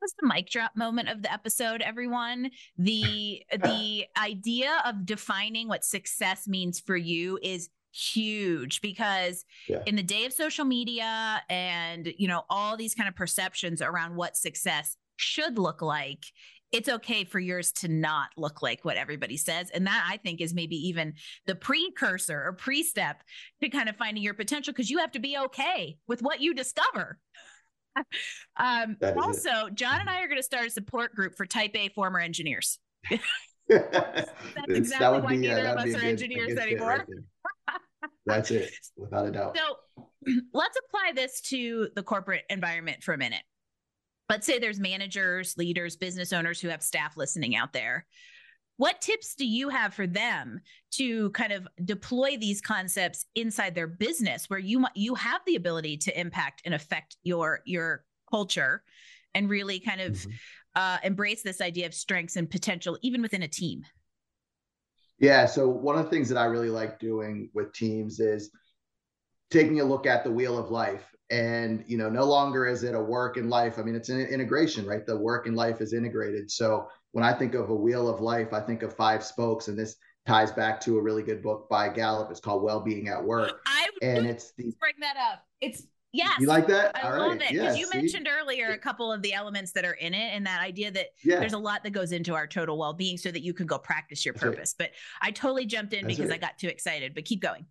[0.00, 2.50] Was the mic drop moment of the episode, everyone?
[2.76, 9.82] The the idea of defining what success means for you is huge because yeah.
[9.86, 14.14] in the day of social media and you know all these kind of perceptions around
[14.14, 16.26] what success should look like
[16.72, 19.70] it's okay for yours to not look like what everybody says.
[19.70, 21.14] And that I think is maybe even
[21.46, 23.22] the precursor or pre step
[23.62, 26.54] to kind of finding your potential because you have to be okay with what you
[26.54, 27.18] discover.
[28.56, 29.74] um, also, it.
[29.74, 32.78] John and I are going to start a support group for type A former engineers.
[33.68, 34.30] That's
[34.68, 37.06] exactly why be, neither of us are good, engineers anymore.
[37.68, 37.80] Right
[38.24, 39.58] That's it, without a doubt.
[39.58, 40.04] So
[40.54, 43.42] let's apply this to the corporate environment for a minute
[44.28, 48.06] let's say there's managers, leaders, business owners who have staff listening out there.
[48.76, 50.60] What tips do you have for them
[50.92, 55.96] to kind of deploy these concepts inside their business where you you have the ability
[55.98, 58.84] to impact and affect your your culture
[59.34, 60.30] and really kind of mm-hmm.
[60.76, 63.82] uh, embrace this idea of strengths and potential even within a team?
[65.18, 68.50] Yeah, so one of the things that I really like doing with teams is
[69.50, 72.94] taking a look at the wheel of life and you know no longer is it
[72.94, 73.78] a work and life.
[73.78, 75.04] I mean it's an integration right?
[75.04, 76.50] The work and life is integrated.
[76.50, 79.78] So when i think of a wheel of life i think of five spokes and
[79.78, 79.96] this
[80.28, 82.30] ties back to a really good book by gallup.
[82.30, 83.62] It's called well-being at work.
[83.66, 85.42] I and it's the bring that up.
[85.62, 86.38] It's yes.
[86.38, 86.94] You like that?
[86.94, 87.40] I All love right.
[87.40, 87.52] it.
[87.52, 87.98] Because yeah, you see?
[87.98, 91.06] mentioned earlier a couple of the elements that are in it and that idea that
[91.24, 91.40] yeah.
[91.40, 94.24] there's a lot that goes into our total well-being so that you can go practice
[94.24, 94.90] your purpose right.
[94.90, 96.42] but i totally jumped in That's because right.
[96.42, 97.64] i got too excited but keep going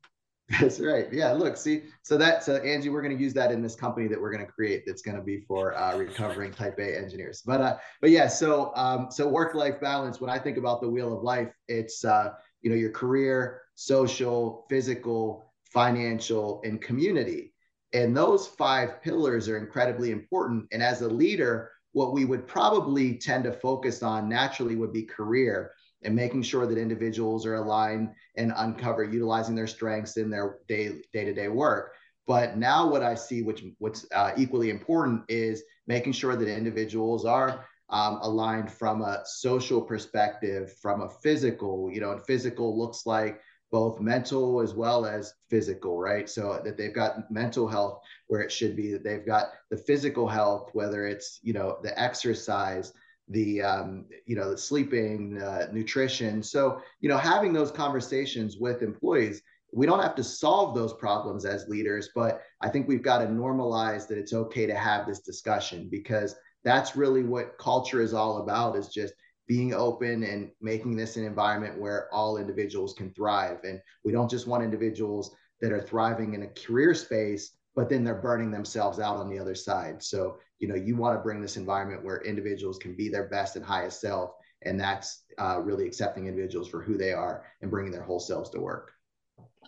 [0.62, 1.12] that's right.
[1.12, 1.34] Yeah.
[1.34, 4.20] Look, see, so that, so Angie, we're going to use that in this company that
[4.20, 4.84] we're going to create.
[4.86, 7.44] That's going to be for uh, recovering type A engineers.
[7.46, 11.16] But, uh, but yeah, so, um, so work-life balance, when I think about the wheel
[11.16, 17.54] of life, it's, uh, you know, your career, social, physical, financial, and community.
[17.94, 20.68] And those five pillars are incredibly important.
[20.72, 25.04] And as a leader, what we would probably tend to focus on naturally would be
[25.04, 25.72] career
[26.08, 31.02] and making sure that individuals are aligned and uncover utilizing their strengths in their day
[31.14, 31.92] to day work.
[32.26, 37.26] But now what I see, which what's uh, equally important, is making sure that individuals
[37.26, 41.92] are um, aligned from a social perspective, from a physical.
[41.92, 46.30] You know, and physical looks like both mental as well as physical, right?
[46.30, 50.26] So that they've got mental health where it should be, that they've got the physical
[50.26, 52.94] health, whether it's you know the exercise,
[53.30, 56.42] the um, you know the sleeping uh, nutrition.
[56.42, 59.42] So you know having those conversations with employees
[59.74, 63.26] we don't have to solve those problems as leaders but i think we've got to
[63.26, 68.40] normalize that it's okay to have this discussion because that's really what culture is all
[68.40, 69.14] about is just
[69.48, 73.60] being open and making this an environment where all individuals can thrive.
[73.64, 78.04] And we don't just want individuals that are thriving in a career space but then
[78.04, 80.02] they're burning themselves out on the other side.
[80.02, 83.56] So you know you want to bring this environment where individuals can be their best
[83.56, 84.32] and highest self
[84.64, 88.50] and that's uh, really accepting individuals for who they are and bringing their whole selves
[88.50, 88.94] to work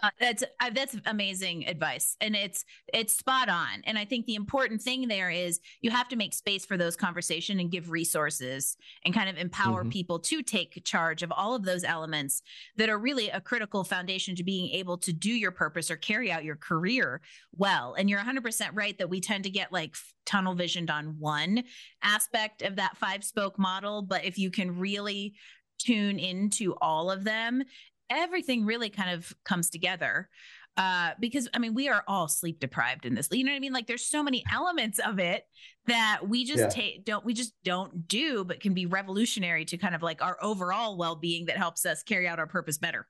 [0.02, 3.82] uh, that's uh, that's amazing advice, and it's it's spot on.
[3.86, 6.96] And I think the important thing there is you have to make space for those
[6.96, 9.90] conversation and give resources and kind of empower mm-hmm.
[9.90, 12.42] people to take charge of all of those elements
[12.78, 16.32] that are really a critical foundation to being able to do your purpose or carry
[16.32, 17.22] out your career
[17.56, 17.96] well.
[17.98, 21.64] And you're 100% right that we tend to get like tunnel visioned on one
[22.04, 25.34] aspect of that five spoke model, but if you can really
[25.80, 27.64] tune into all of them
[28.10, 30.30] everything really kind of comes together
[30.78, 33.28] uh, because I mean, we are all sleep deprived in this.
[33.32, 33.74] You know what I mean?
[33.74, 35.44] Like, there's so many elements of it
[35.88, 36.70] that we just yeah.
[36.70, 40.38] take don't we just don't do, but can be revolutionary to kind of like our
[40.42, 43.08] overall well being that helps us carry out our purpose better.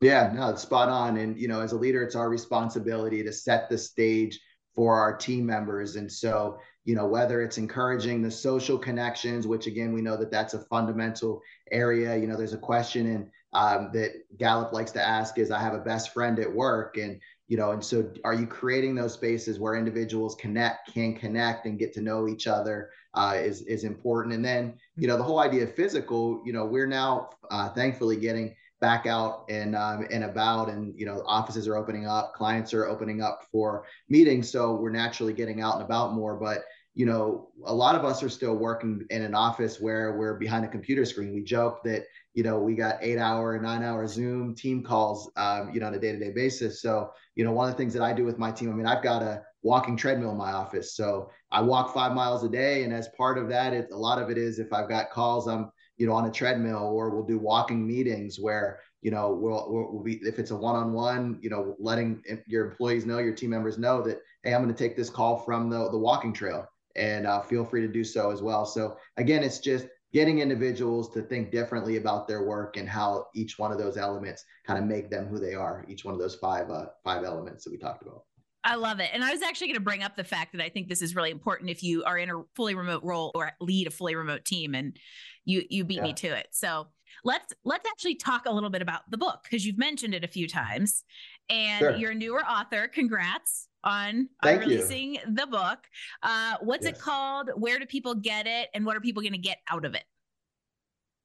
[0.00, 1.18] Yeah, no, it's spot on.
[1.18, 4.40] And you know, as a leader, it's our responsibility to set the stage
[4.74, 5.96] for our team members.
[5.96, 10.30] And so, you know, whether it's encouraging the social connections, which again, we know that
[10.30, 12.16] that's a fundamental area.
[12.16, 15.74] You know, there's a question in um, that Gallup likes to ask is I have
[15.74, 19.58] a best friend at work and you know and so are you creating those spaces
[19.58, 24.34] where individuals connect can connect and get to know each other uh, is is important?
[24.34, 28.16] And then you know the whole idea of physical you know we're now uh, thankfully
[28.16, 32.72] getting back out and um, and about and you know offices are opening up clients
[32.74, 36.36] are opening up for meetings so we're naturally getting out and about more.
[36.36, 40.34] But you know a lot of us are still working in an office where we're
[40.34, 41.32] behind a computer screen.
[41.32, 42.04] We joke that
[42.38, 45.94] you know, we got eight hour, nine hour Zoom team calls, um, you know, on
[45.94, 46.80] a day to day basis.
[46.80, 48.86] So, you know, one of the things that I do with my team, I mean,
[48.86, 50.94] I've got a walking treadmill in my office.
[50.94, 52.84] So I walk five miles a day.
[52.84, 55.48] And as part of that, it's a lot of it is if I've got calls,
[55.48, 59.66] I'm, you know, on a treadmill or we'll do walking meetings where, you know, we'll,
[59.68, 63.78] we'll be, if it's a one-on-one, you know, letting your employees know, your team members
[63.78, 67.26] know that, Hey, I'm going to take this call from the, the walking trail and
[67.26, 68.64] uh, feel free to do so as well.
[68.64, 73.58] So again, it's just getting individuals to think differently about their work and how each
[73.58, 76.34] one of those elements kind of make them who they are each one of those
[76.36, 78.22] five uh, five elements that we talked about
[78.64, 79.10] I love it.
[79.14, 81.14] And I was actually going to bring up the fact that I think this is
[81.14, 84.44] really important if you are in a fully remote role or lead a fully remote
[84.44, 84.98] team and
[85.44, 86.02] you you beat yeah.
[86.02, 86.48] me to it.
[86.50, 86.88] So
[87.24, 90.28] let's let's actually talk a little bit about the book because you've mentioned it a
[90.28, 91.04] few times
[91.48, 91.96] and sure.
[91.96, 92.88] you're a newer author.
[92.88, 95.20] Congrats on, on releasing you.
[95.32, 95.78] the book.
[96.22, 96.94] Uh, what's yes.
[96.96, 97.50] it called?
[97.56, 98.68] Where do people get it?
[98.74, 100.04] And what are people going to get out of it?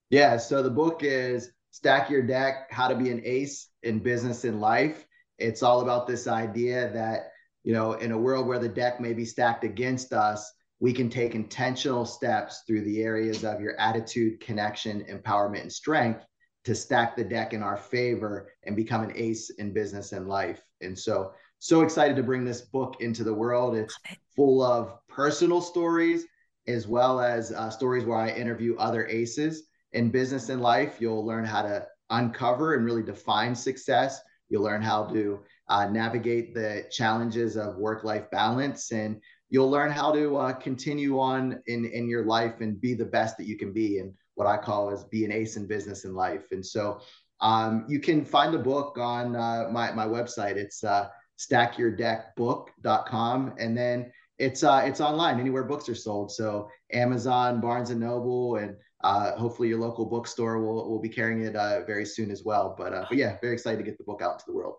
[0.10, 4.44] Yeah, so the book is Stack Your Deck How to Be an Ace in Business
[4.44, 5.06] and Life.
[5.40, 7.32] It's all about this idea that,
[7.64, 11.10] you know, in a world where the deck may be stacked against us, we can
[11.10, 16.26] take intentional steps through the areas of your attitude, connection, empowerment, and strength
[16.66, 20.62] to stack the deck in our favor and become an ace in business and life.
[20.82, 21.32] And so,
[21.64, 23.74] so excited to bring this book into the world.
[23.74, 23.98] It's
[24.36, 26.26] full of personal stories
[26.68, 30.98] as well as uh, stories where I interview other aces in business and life.
[31.00, 34.20] You'll learn how to uncover and really define success.
[34.50, 39.90] You'll learn how to uh, navigate the challenges of work life balance and you'll learn
[39.90, 43.58] how to uh, continue on in, in your life and be the best that you
[43.58, 46.44] can be and what I call as be an ace in business and life.
[46.52, 47.00] And so
[47.40, 50.58] um, you can find the book on uh, my, my website.
[50.58, 53.54] It's uh, stackyourdeckbook.com.
[53.58, 56.32] And then it's uh, it's online anywhere books are sold.
[56.32, 61.44] So Amazon, Barnes and Noble, and uh, hopefully your local bookstore will, will be carrying
[61.44, 62.74] it uh, very soon as well.
[62.78, 64.76] But, uh, but yeah, very excited to get the book out to the world.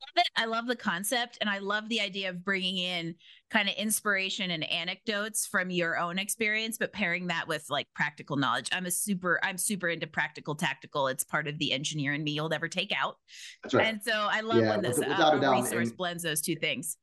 [0.00, 0.28] Love it.
[0.36, 3.14] I love the concept and I love the idea of bringing in
[3.50, 8.36] kind of inspiration and anecdotes from your own experience, but pairing that with like practical
[8.36, 8.68] knowledge.
[8.72, 11.08] I'm a super, I'm super into practical tactical.
[11.08, 13.16] It's part of the engineer in me you'll never take out.
[13.62, 13.86] That's right.
[13.86, 16.96] And so I love yeah, when this uh, resource and, blends those two things.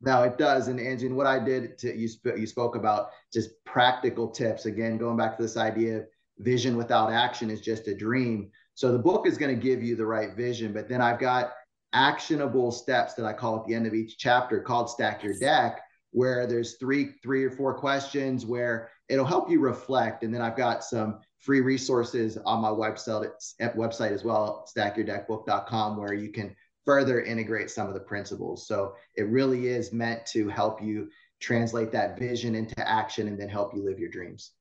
[0.00, 0.68] No, it does.
[0.68, 4.66] And Angie, and what I did to you, sp- you spoke about just practical tips.
[4.66, 6.06] Again, going back to this idea of
[6.38, 8.50] vision without action is just a dream.
[8.74, 11.52] So the book is going to give you the right vision, but then I've got
[11.92, 15.80] actionable steps that I call at the end of each chapter called Stack Your Deck,
[16.12, 20.24] where there's three, three or four questions where it'll help you reflect.
[20.24, 25.96] And then I've got some free resources on my website at website as well, stackyourdeckbook.com,
[25.96, 28.66] where you can further integrate some of the principles.
[28.66, 31.08] So it really is meant to help you
[31.40, 34.52] translate that vision into action and then help you live your dreams.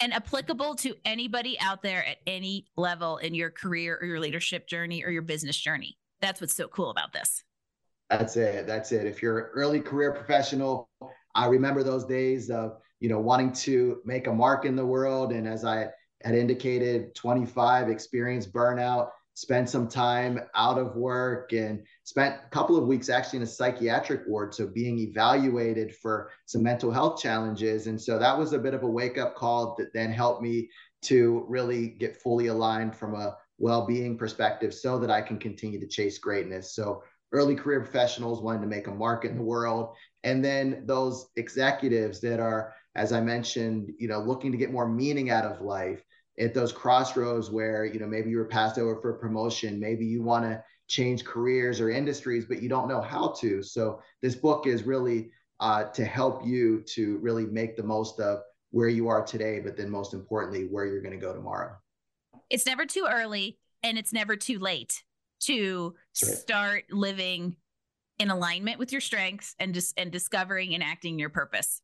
[0.00, 4.68] And applicable to anybody out there at any level in your career or your leadership
[4.68, 5.96] journey or your business journey.
[6.20, 7.44] That's what's so cool about this.
[8.10, 8.66] That's it.
[8.66, 9.06] That's it.
[9.06, 10.88] If you're an early career professional,
[11.34, 15.32] I remember those days of, you know, wanting to make a mark in the world.
[15.32, 15.88] And as I
[16.22, 22.74] had indicated, 25 experience burnout spent some time out of work and spent a couple
[22.74, 27.86] of weeks actually in a psychiatric ward so being evaluated for some mental health challenges
[27.86, 30.66] and so that was a bit of a wake up call that then helped me
[31.02, 35.86] to really get fully aligned from a well-being perspective so that I can continue to
[35.86, 36.74] chase greatness.
[36.74, 39.94] So early career professionals wanting to make a mark in the world.
[40.24, 44.88] And then those executives that are as i mentioned you know looking to get more
[44.88, 46.02] meaning out of life
[46.40, 50.22] at those crossroads where you know maybe you were passed over for promotion maybe you
[50.22, 53.62] want to change careers or industries but you don't know how to.
[53.62, 58.40] So this book is really uh, to help you to really make the most of
[58.70, 61.74] where you are today but then most importantly where you're going to go tomorrow
[62.50, 65.02] it's never too early and it's never too late
[65.40, 66.34] to right.
[66.34, 67.56] start living
[68.18, 71.82] in alignment with your strengths and just and discovering and acting your purpose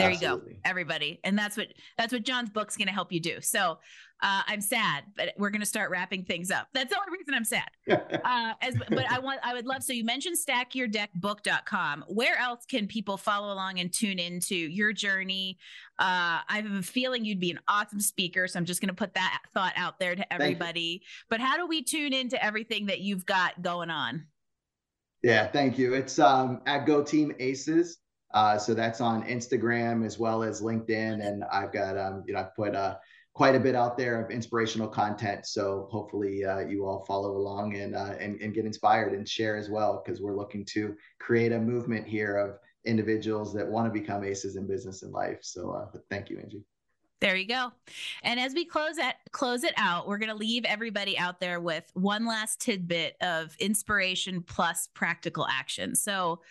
[0.00, 0.52] there Absolutely.
[0.52, 1.20] you go, everybody.
[1.24, 3.40] And that's what that's what John's book's going to help you do.
[3.40, 3.78] So
[4.22, 6.68] uh, I'm sad, but we're going to start wrapping things up.
[6.74, 7.70] That's the only reason I'm sad.
[8.24, 12.04] uh, as, but I want I would love so you mentioned stackyourdeckbook.com.
[12.08, 15.58] Where else can people follow along and tune into your journey?
[15.98, 18.94] Uh, I have a feeling you'd be an awesome speaker, so I'm just going to
[18.94, 21.02] put that thought out there to everybody.
[21.28, 24.26] But how do we tune into everything that you've got going on?
[25.22, 25.94] Yeah, thank you.
[25.94, 27.98] It's um, at Go Team Aces.
[28.32, 32.40] Uh, so that's on Instagram as well as LinkedIn, and I've got um, you know
[32.40, 32.96] I've put uh,
[33.40, 35.46] quite a bit out there of inspirational content.
[35.46, 39.56] So hopefully uh, you all follow along and, uh, and and get inspired and share
[39.56, 43.98] as well because we're looking to create a movement here of individuals that want to
[43.98, 45.38] become aces in business and life.
[45.40, 46.64] So uh, thank you, Angie.
[47.22, 47.72] There you go.
[48.24, 51.60] And as we close at close it out, we're going to leave everybody out there
[51.60, 55.94] with one last tidbit of inspiration plus practical action.
[55.94, 56.42] So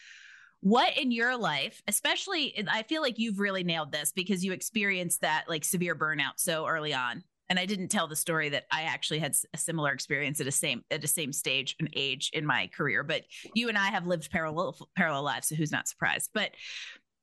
[0.61, 5.21] what in your life especially i feel like you've really nailed this because you experienced
[5.21, 8.83] that like severe burnout so early on and i didn't tell the story that i
[8.83, 12.45] actually had a similar experience at a same at the same stage and age in
[12.45, 16.29] my career but you and i have lived parallel parallel lives so who's not surprised
[16.33, 16.51] but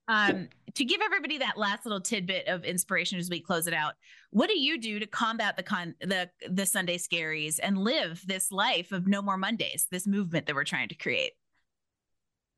[0.08, 3.94] um, to give everybody that last little tidbit of inspiration as we close it out,
[4.30, 8.52] what do you do to combat the con the the Sunday scaries and live this
[8.52, 11.32] life of no more Mondays, this movement that we're trying to create?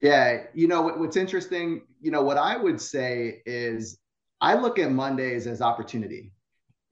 [0.01, 3.99] Yeah, you know what, what's interesting, you know, what I would say is
[4.41, 6.33] I look at Mondays as opportunity.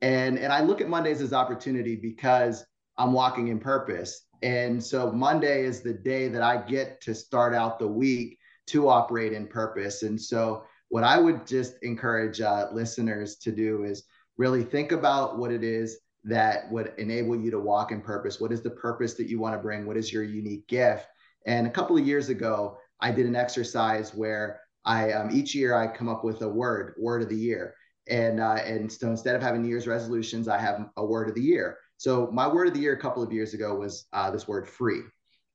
[0.03, 2.65] And and I look at Mondays as opportunity because
[2.99, 4.27] I'm walking in purpose.
[4.43, 8.39] And so Monday is the day that I get to start out the week
[8.69, 10.03] to operate in purpose.
[10.03, 14.05] And so what I would just encourage uh, listeners to do is
[14.37, 18.41] really think about what it is that would enable you to walk in purpose.
[18.41, 19.87] What is the purpose that you want to bring?
[19.87, 21.07] What is your unique gift?
[21.47, 25.74] And a couple of years ago, I did an exercise where I um, each year
[25.74, 27.74] I come up with a word, word of the year,
[28.09, 31.34] and uh, and so instead of having New Year's resolutions, I have a word of
[31.34, 31.78] the year.
[31.99, 34.68] So my word of the year a couple of years ago was uh, this word
[34.68, 35.03] free,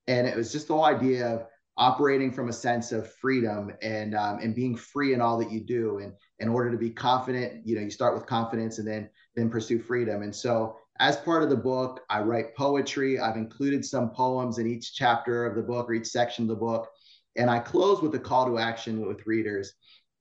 [0.07, 1.45] and it was just the whole idea of
[1.77, 5.61] operating from a sense of freedom and um, and being free in all that you
[5.61, 5.99] do.
[5.99, 9.49] And in order to be confident, you know, you start with confidence and then then
[9.49, 10.23] pursue freedom.
[10.23, 13.19] And so as part of the book, I write poetry.
[13.19, 16.55] I've included some poems in each chapter of the book or each section of the
[16.55, 16.89] book.
[17.35, 19.73] And I close with a call to action with readers.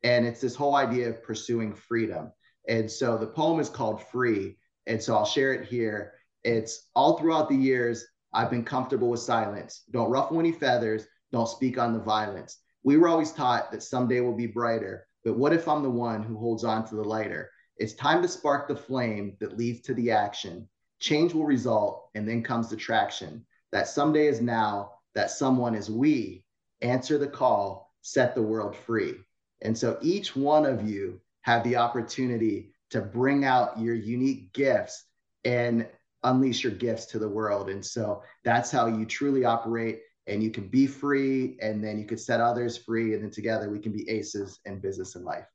[0.02, 2.32] And it's this whole idea of pursuing freedom.
[2.68, 4.56] And so the poem is called Free.
[4.86, 6.12] And so I'll share it here.
[6.44, 9.82] It's all throughout the years, I've been comfortable with silence.
[9.90, 11.04] Don't ruffle any feathers.
[11.32, 12.58] Don't speak on the violence.
[12.82, 15.06] We were always taught that someday will be brighter.
[15.24, 17.50] But what if I'm the one who holds on to the lighter?
[17.76, 20.68] It's time to spark the flame that leads to the action.
[20.98, 23.44] Change will result, and then comes the traction.
[23.72, 26.44] That someday is now, that someone is we
[26.82, 29.14] answer the call, set the world free.
[29.62, 35.04] And so each one of you have the opportunity to bring out your unique gifts
[35.44, 35.86] and
[36.22, 37.70] unleash your gifts to the world.
[37.70, 42.04] And so that's how you truly operate and you can be free and then you
[42.04, 45.46] could set others free and then together we can be aces in business and life.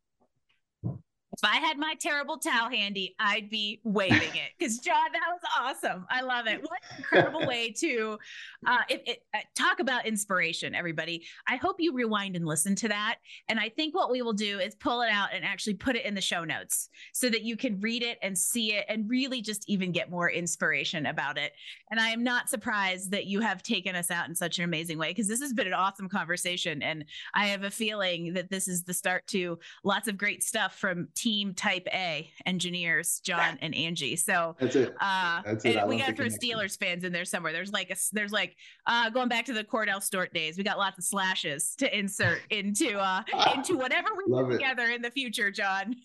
[1.33, 5.41] If I had my terrible towel handy, I'd be waving it because John, that was
[5.59, 6.05] awesome.
[6.09, 6.61] I love it.
[6.61, 8.17] What an incredible way to
[8.65, 11.25] uh, it, it, uh, talk about inspiration, everybody.
[11.45, 13.17] I hope you rewind and listen to that.
[13.49, 16.05] And I think what we will do is pull it out and actually put it
[16.05, 19.41] in the show notes so that you can read it and see it and really
[19.41, 21.51] just even get more inspiration about it.
[21.91, 24.97] And I am not surprised that you have taken us out in such an amazing
[24.97, 26.81] way because this has been an awesome conversation.
[26.81, 27.03] And
[27.33, 31.09] I have a feeling that this is the start to lots of great stuff from
[31.25, 34.15] team type A engineers, John and Angie.
[34.15, 34.93] So that's it.
[35.01, 35.87] Uh, that's it.
[35.87, 37.51] we got to throw Steelers fans in there somewhere.
[37.51, 38.55] There's like a, there's like,
[38.85, 42.41] uh, going back to the Kordell Stewart days, we got lots of slashes to insert
[42.51, 43.23] into, uh,
[43.55, 44.57] into whatever we Love put it.
[44.59, 45.95] together in the future, John.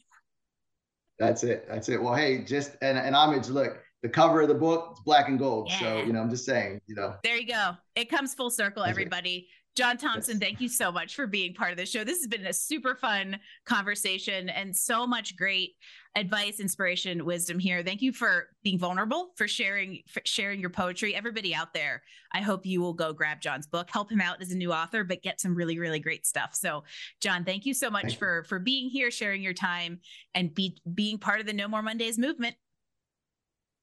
[1.18, 1.66] That's it.
[1.68, 2.02] That's it.
[2.02, 3.48] Well, hey, just an, an homage.
[3.50, 5.68] Look, the cover of the book it's black and gold.
[5.68, 5.80] Yeah.
[5.80, 7.16] So, you know, I'm just saying, you know.
[7.22, 7.72] There you go.
[7.94, 9.48] It comes full circle, everybody.
[9.76, 10.42] John Thompson, yes.
[10.42, 12.02] thank you so much for being part of the show.
[12.02, 15.76] This has been a super fun conversation and so much great
[16.16, 17.82] advice, inspiration, wisdom here.
[17.82, 21.14] Thank you for being vulnerable, for sharing for sharing your poetry.
[21.14, 22.02] Everybody out there,
[22.32, 25.04] I hope you will go grab John's book, help him out as a new author,
[25.04, 26.54] but get some really really great stuff.
[26.54, 26.82] So,
[27.20, 28.48] John, thank you so much thank for you.
[28.48, 30.00] for being here, sharing your time
[30.34, 32.56] and be being part of the No More Mondays movement.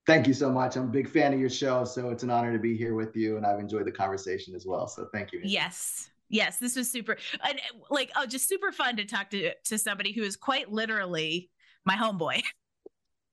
[0.07, 0.77] Thank you so much.
[0.77, 3.13] I'm a big fan of your show, so it's an honor to be here with
[3.17, 4.87] you, and I've enjoyed the conversation as well.
[4.87, 5.41] So thank you.
[5.43, 9.77] Yes, yes, this was super, and like, oh, just super fun to talk to to
[9.77, 11.49] somebody who is quite literally
[11.85, 12.41] my homeboy.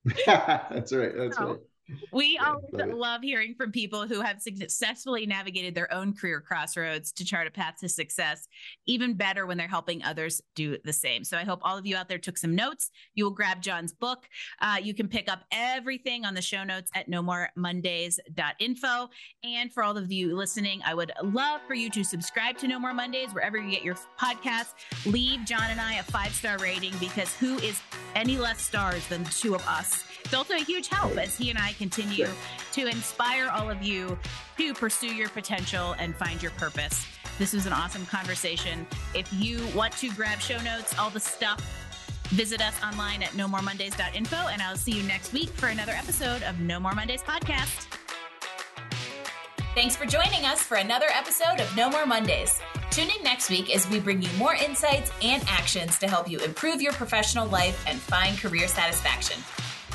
[0.26, 1.12] that's right.
[1.16, 1.58] That's so, right.
[2.12, 7.24] We always love, hearing from people who have successfully navigated their own career crossroads to
[7.24, 8.48] chart a path to success.
[8.86, 11.24] Even better when they're helping others do the same.
[11.24, 12.90] So I hope all of you out there took some notes.
[13.14, 14.24] You will grab John's book.
[14.60, 19.10] Uh, you can pick up everything on the show notes at nomoremondays.info.
[19.42, 22.78] And for all of you listening, I would love for you to subscribe to No
[22.78, 24.74] More Mondays wherever you get your podcasts.
[25.06, 27.80] Leave John and I a five star rating because who is
[28.14, 30.04] any less stars than the two of us?
[30.24, 32.26] It's also a huge help as he and I continue
[32.72, 34.18] to inspire all of you
[34.56, 37.06] to pursue your potential and find your purpose.
[37.38, 38.86] This was an awesome conversation.
[39.14, 41.60] If you want to grab show notes, all the stuff,
[42.28, 46.58] visit us online at nomoremondays.info, and I'll see you next week for another episode of
[46.60, 47.86] No More Mondays podcast.
[49.74, 52.60] Thanks for joining us for another episode of No More Mondays.
[52.90, 56.38] Tune in next week as we bring you more insights and actions to help you
[56.38, 59.42] improve your professional life and find career satisfaction.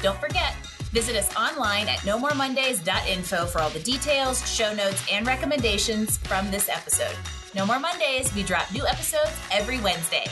[0.02, 0.56] Don't forget,
[0.92, 6.70] visit us online at nomoremondays.info for all the details, show notes, and recommendations from this
[6.70, 7.16] episode.
[7.56, 10.26] No More Mondays, we drop new episodes every Wednesday.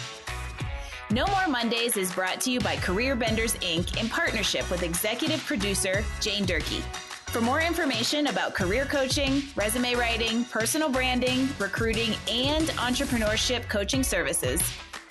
[1.10, 4.00] No More Mondays is brought to you by Career Benders Inc.
[4.00, 6.84] in partnership with executive producer Jane Durkee.
[7.28, 14.62] For more information about career coaching, resume writing, personal branding, recruiting, and entrepreneurship coaching services,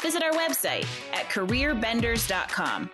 [0.00, 2.90] visit our website at careerbenders.com.